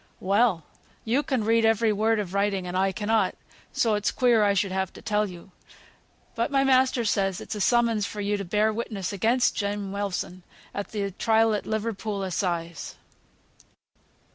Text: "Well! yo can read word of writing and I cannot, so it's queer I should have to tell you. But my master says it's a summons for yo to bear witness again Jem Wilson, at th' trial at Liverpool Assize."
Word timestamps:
"Well! 0.19 0.63
yo 1.05 1.21
can 1.21 1.43
read 1.43 1.63
word 1.91 2.19
of 2.19 2.33
writing 2.33 2.65
and 2.65 2.75
I 2.75 2.91
cannot, 2.91 3.35
so 3.71 3.93
it's 3.93 4.09
queer 4.09 4.43
I 4.43 4.55
should 4.55 4.71
have 4.71 4.91
to 4.93 5.01
tell 5.03 5.29
you. 5.29 5.51
But 6.33 6.49
my 6.49 6.63
master 6.63 7.05
says 7.05 7.39
it's 7.39 7.53
a 7.53 7.61
summons 7.61 8.07
for 8.07 8.19
yo 8.19 8.35
to 8.37 8.43
bear 8.43 8.73
witness 8.73 9.13
again 9.13 9.37
Jem 9.53 9.91
Wilson, 9.91 10.41
at 10.73 10.87
th' 10.91 11.15
trial 11.19 11.53
at 11.53 11.67
Liverpool 11.67 12.23
Assize." 12.23 12.95